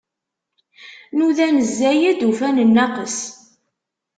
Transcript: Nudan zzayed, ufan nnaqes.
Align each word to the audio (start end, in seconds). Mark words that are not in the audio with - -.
Nudan 1.17 1.55
zzayed, 1.69 2.19
ufan 2.29 2.57
nnaqes. 2.69 3.17